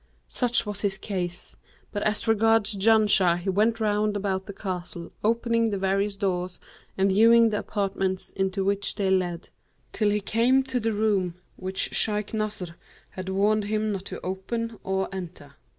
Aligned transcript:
Such 0.29 0.65
was 0.65 0.81
his 0.81 0.97
case; 0.97 1.55
but 1.91 2.01
as 2.01 2.27
regards 2.27 2.73
Janshah, 2.75 3.37
he 3.37 3.49
went 3.51 3.79
round 3.79 4.17
about 4.17 4.47
the 4.47 4.51
castle, 4.53 5.11
opening 5.23 5.69
the 5.69 5.77
various 5.77 6.17
doors 6.17 6.57
and 6.97 7.11
viewing 7.11 7.49
the 7.51 7.59
apartments 7.59 8.31
into 8.31 8.63
which 8.65 8.95
they 8.95 9.11
led, 9.11 9.49
till 9.93 10.09
he 10.09 10.19
came 10.19 10.63
to 10.63 10.79
the 10.79 10.91
room 10.91 11.35
which 11.55 11.93
Shaykh 11.93 12.33
Nasr 12.33 12.75
had 13.11 13.29
warned 13.29 13.65
him 13.65 13.91
not 13.91 14.05
to 14.05 14.19
open 14.21 14.79
or 14.83 15.07
enter. 15.13 15.53